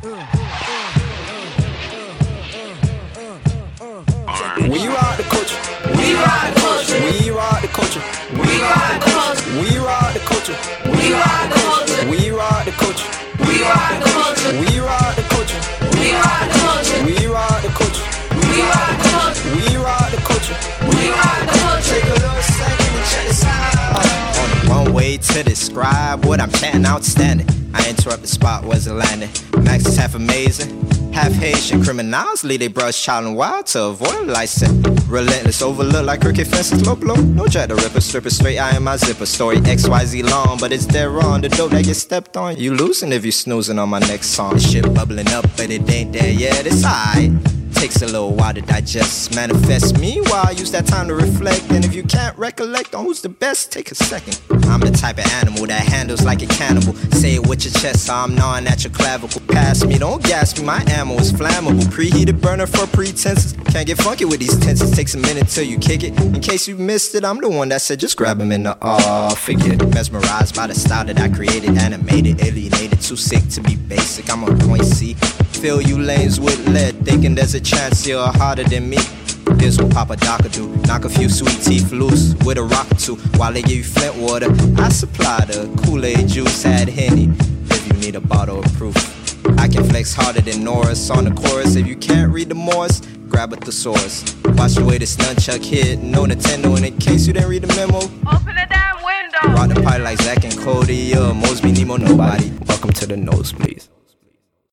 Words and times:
We 0.00 0.10
rock 4.86 5.16
the 5.16 5.24
culture. 5.24 5.58
We 5.96 6.14
rock 6.14 6.54
the 6.54 6.60
culture. 6.60 7.00
We 7.02 7.30
rock 7.30 7.62
the 7.62 7.68
culture. 7.68 8.02
We 8.30 8.60
rock 8.62 8.92
the 8.92 9.10
culture. 9.10 9.42
We 9.60 9.78
rock 9.78 10.12
the 10.14 10.20
culture. 10.20 10.87
To 25.22 25.42
describe 25.42 26.24
what 26.24 26.40
I'm 26.40 26.50
chatting 26.50 26.86
outstanding. 26.86 27.46
I 27.74 27.88
interrupt 27.88 28.22
the 28.22 28.28
spot, 28.28 28.64
wasn't 28.64 28.96
landing. 28.96 29.30
Max 29.62 29.86
is 29.86 29.96
half 29.96 30.14
amazing, 30.14 30.70
half 31.12 31.32
Haitian. 31.32 31.82
Criminals 31.84 32.44
lead 32.44 32.60
they 32.60 32.68
brush 32.68 33.02
child 33.02 33.26
and 33.26 33.36
wild 33.36 33.66
to 33.66 33.84
avoid 33.84 34.28
a 34.28 34.32
license. 34.32 34.86
Relentless, 35.08 35.62
overlook 35.62 36.04
like 36.04 36.20
crooked 36.20 36.46
fences, 36.46 36.86
low 36.86 36.96
blow. 36.96 37.14
No 37.14 37.46
jack 37.46 37.68
the 37.68 37.74
ripper, 37.74 38.00
stripper 38.00 38.30
straight. 38.30 38.58
I 38.58 38.70
am 38.76 38.84
my 38.84 38.96
zipper. 38.96 39.26
Story 39.26 39.56
XYZ 39.58 40.28
long, 40.28 40.58
but 40.58 40.72
it's 40.72 40.86
dead 40.86 41.08
wrong. 41.08 41.40
The 41.40 41.48
dope 41.48 41.70
that 41.72 41.84
gets 41.84 42.00
stepped 42.00 42.36
on, 42.36 42.56
you 42.56 42.74
losing 42.74 43.12
if 43.12 43.24
you 43.24 43.32
snoozing 43.32 43.78
on 43.78 43.88
my 43.88 44.00
next 44.00 44.28
song. 44.28 44.54
This 44.54 44.70
shit 44.70 44.84
bubbling 44.94 45.28
up, 45.28 45.44
but 45.56 45.70
it 45.70 45.88
ain't 45.90 46.12
there 46.12 46.32
yet. 46.32 46.66
It's 46.66 46.84
alright. 46.84 47.47
Takes 47.78 48.02
a 48.02 48.06
little 48.06 48.34
while 48.34 48.52
to 48.52 48.60
digest, 48.60 49.36
manifest. 49.36 50.00
Meanwhile, 50.00 50.52
use 50.54 50.72
that 50.72 50.84
time 50.84 51.06
to 51.06 51.14
reflect. 51.14 51.70
And 51.70 51.84
if 51.84 51.94
you 51.94 52.02
can't 52.02 52.36
recollect 52.36 52.92
on 52.92 53.04
who's 53.04 53.22
the 53.22 53.28
best, 53.28 53.70
take 53.70 53.92
a 53.92 53.94
second. 53.94 54.40
I'm 54.66 54.80
the 54.80 54.90
type 54.90 55.18
of 55.18 55.26
animal 55.34 55.64
that 55.66 55.82
handles 55.86 56.24
like 56.24 56.42
a 56.42 56.46
cannibal. 56.46 56.94
Say 57.12 57.36
it 57.36 57.46
with 57.46 57.64
your 57.64 57.72
chest, 57.74 58.06
so 58.06 58.14
I'm 58.14 58.34
gnawing 58.34 58.66
at 58.66 58.82
your 58.82 58.92
clavicle. 58.92 59.40
Pass 59.46 59.84
me, 59.84 59.96
don't 59.96 60.20
gas 60.24 60.58
me, 60.58 60.64
my 60.64 60.82
ammo 60.88 61.14
is 61.14 61.32
flammable. 61.32 61.80
Preheated 61.84 62.40
burner 62.40 62.66
for 62.66 62.86
pretenses. 62.88 63.52
Can't 63.70 63.86
get 63.86 63.98
funky 63.98 64.24
with 64.24 64.40
these 64.40 64.58
tenses. 64.58 64.90
Takes 64.90 65.14
a 65.14 65.18
minute 65.18 65.46
till 65.46 65.64
you 65.64 65.78
kick 65.78 66.02
it. 66.02 66.18
In 66.20 66.40
case 66.40 66.66
you 66.66 66.76
missed 66.76 67.14
it, 67.14 67.24
I'm 67.24 67.40
the 67.40 67.48
one 67.48 67.68
that 67.68 67.80
said 67.80 68.00
just 68.00 68.16
grab 68.16 68.40
him 68.40 68.50
in 68.50 68.64
the 68.64 68.76
ah, 68.82 69.30
forget. 69.38 69.78
Mesmerized 69.94 70.56
by 70.56 70.66
the 70.66 70.74
style 70.74 71.04
that 71.04 71.20
I 71.20 71.28
created, 71.28 71.78
animated, 71.78 72.42
alienated, 72.42 73.00
too 73.00 73.16
sick 73.16 73.48
to 73.50 73.60
be 73.60 73.76
basic. 73.76 74.30
I'm 74.30 74.42
on 74.42 74.58
point 74.58 74.84
C. 74.84 75.16
Fill 75.60 75.82
you 75.82 75.98
lanes 75.98 76.38
with 76.38 76.68
lead, 76.68 77.04
thinking 77.04 77.34
there's 77.34 77.54
a 77.54 77.60
chance 77.60 78.06
you're 78.06 78.24
harder 78.24 78.62
than 78.62 78.88
me. 78.88 78.98
Here's 79.58 79.76
what 79.76 79.90
Papa 79.92 80.14
Doc 80.16 80.48
do. 80.52 80.68
Knock 80.86 81.04
a 81.04 81.08
few 81.08 81.28
sweet 81.28 81.60
teeth 81.62 81.90
loose 81.90 82.34
with 82.44 82.58
a 82.58 82.62
rock 82.62 82.88
or 82.92 82.94
two. 82.94 83.16
While 83.36 83.52
they 83.52 83.62
give 83.62 83.78
you 83.78 83.82
Flint 83.84 84.14
water, 84.16 84.46
I 84.80 84.88
supply 84.90 85.44
the 85.46 85.68
Kool-Aid 85.84 86.28
juice, 86.28 86.64
add 86.64 86.88
Henny. 86.88 87.28
If 87.70 87.86
you 87.88 87.94
need 87.94 88.14
a 88.14 88.20
bottle 88.20 88.60
of 88.60 88.72
proof. 88.74 88.96
I 89.58 89.66
can 89.66 89.82
flex 89.82 90.14
harder 90.14 90.42
than 90.42 90.62
Norris 90.62 91.10
on 91.10 91.24
the 91.24 91.32
chorus. 91.32 91.74
If 91.74 91.88
you 91.88 91.96
can't 91.96 92.32
read 92.32 92.50
the 92.50 92.54
Morse, 92.54 93.00
grab 93.28 93.52
a 93.52 93.56
thesaurus. 93.56 94.36
Watch 94.44 94.74
the 94.74 94.84
way 94.84 94.98
this 94.98 95.16
nunchuck 95.16 95.64
hit, 95.64 95.98
no 95.98 96.24
Nintendo. 96.24 96.76
And 96.76 96.86
in 96.86 96.96
case 96.98 97.26
you 97.26 97.32
didn't 97.32 97.48
read 97.50 97.62
the 97.62 97.74
memo, 97.74 97.98
Open 98.32 98.54
the 98.54 98.66
damn 98.70 99.02
window. 99.02 99.58
rock 99.58 99.74
the 99.74 99.82
party 99.82 100.04
like 100.04 100.22
Zack 100.22 100.44
and 100.44 100.56
Cody, 100.56 101.14
uh, 101.14 101.34
Mosby, 101.34 101.72
Nemo, 101.72 101.96
nobody. 101.96 102.52
Welcome 102.68 102.92
to 102.92 103.06
the 103.06 103.16
nose, 103.16 103.52
please. 103.52 103.88